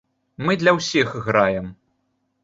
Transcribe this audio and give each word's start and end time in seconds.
Мы 0.45 0.53
для 0.61 0.71
ўсіх 0.77 1.11
граем. 1.27 1.67